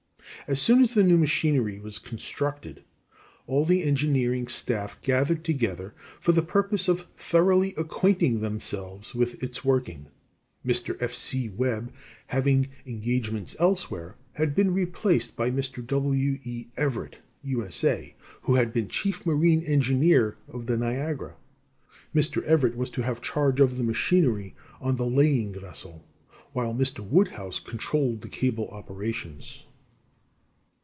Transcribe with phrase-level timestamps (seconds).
[0.47, 2.83] As soon as the new machinery was constructed,
[3.47, 9.63] all the engineering staff gathered together for the purpose of thoroughly acquainting themselves with its
[9.63, 10.07] working.
[10.65, 10.97] Mr.
[11.01, 11.13] F.
[11.13, 11.47] C.
[11.47, 11.93] Webb,
[12.27, 15.85] having engagements elsewhere, had been replaced by Mr.
[15.85, 16.39] W.
[16.43, 16.67] E.
[16.75, 21.35] Everett, U.S.A., who had been chief marine engineer of the Niagara.
[22.15, 22.43] Mr.
[22.43, 26.03] Everett was to have charge of the machinery on the laying vessel,
[26.51, 27.07] while Mr.
[27.07, 29.65] Woodhouse controlled the cable operations.